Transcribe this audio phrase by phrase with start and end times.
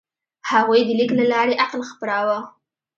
[0.51, 2.37] هغوی د لیک له لارې عقل خپراوه.